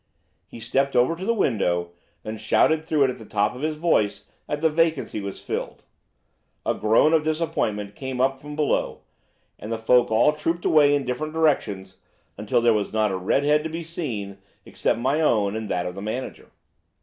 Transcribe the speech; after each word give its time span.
He 0.47 0.59
stepped 0.59 0.95
over 0.95 1.15
to 1.15 1.25
the 1.25 1.31
window 1.35 1.91
and 2.25 2.41
shouted 2.41 2.83
through 2.83 3.03
it 3.03 3.11
at 3.11 3.19
the 3.19 3.23
top 3.25 3.53
of 3.53 3.61
his 3.61 3.75
voice 3.75 4.25
that 4.47 4.59
the 4.59 4.69
vacancy 4.71 5.21
was 5.21 5.43
filled. 5.43 5.83
A 6.65 6.73
groan 6.73 7.13
of 7.13 7.21
disappointment 7.23 7.93
came 7.93 8.19
up 8.19 8.41
from 8.41 8.55
below, 8.55 9.01
and 9.59 9.71
the 9.71 9.77
folk 9.77 10.09
all 10.09 10.33
trooped 10.33 10.65
away 10.65 10.95
in 10.95 11.05
different 11.05 11.33
directions 11.33 11.97
until 12.35 12.61
there 12.61 12.73
was 12.73 12.91
not 12.91 13.11
a 13.11 13.15
red 13.15 13.43
head 13.43 13.63
to 13.63 13.69
be 13.69 13.83
seen 13.83 14.39
except 14.65 14.97
my 14.97 15.21
own 15.21 15.55
and 15.55 15.69
that 15.69 15.85
of 15.85 15.93
the 15.93 16.01
manager. 16.01 16.49